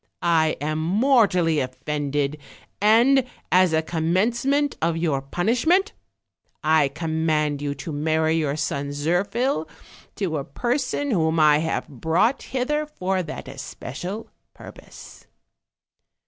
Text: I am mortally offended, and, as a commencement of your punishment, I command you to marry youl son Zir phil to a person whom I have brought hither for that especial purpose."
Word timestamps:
I 0.23 0.57
am 0.59 0.79
mortally 0.79 1.59
offended, 1.59 2.39
and, 2.81 3.23
as 3.51 3.71
a 3.71 3.83
commencement 3.83 4.75
of 4.81 4.97
your 4.97 5.21
punishment, 5.21 5.93
I 6.63 6.87
command 6.87 7.61
you 7.61 7.75
to 7.75 7.91
marry 7.91 8.35
youl 8.39 8.57
son 8.57 8.93
Zir 8.93 9.23
phil 9.23 9.69
to 10.15 10.37
a 10.39 10.43
person 10.43 11.11
whom 11.11 11.39
I 11.39 11.59
have 11.59 11.87
brought 11.87 12.41
hither 12.41 12.87
for 12.87 13.21
that 13.21 13.47
especial 13.47 14.31
purpose." 14.55 15.27